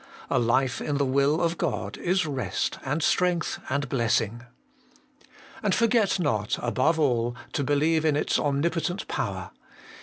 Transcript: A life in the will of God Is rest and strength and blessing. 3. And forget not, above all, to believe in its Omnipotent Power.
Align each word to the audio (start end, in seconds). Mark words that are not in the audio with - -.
A 0.31 0.39
life 0.39 0.81
in 0.81 0.97
the 0.97 1.05
will 1.05 1.39
of 1.41 1.59
God 1.59 1.95
Is 1.95 2.25
rest 2.25 2.79
and 2.83 3.03
strength 3.03 3.59
and 3.69 3.87
blessing. 3.87 4.43
3. 5.21 5.29
And 5.61 5.75
forget 5.75 6.19
not, 6.19 6.57
above 6.59 6.99
all, 6.99 7.35
to 7.53 7.63
believe 7.63 8.03
in 8.03 8.15
its 8.15 8.39
Omnipotent 8.39 9.07
Power. 9.07 9.51